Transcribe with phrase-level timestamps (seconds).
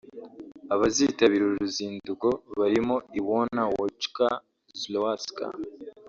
[0.73, 2.27] Abazitabira uru ruzinduko
[2.59, 5.45] barimo Iwona Woicka-Żuławska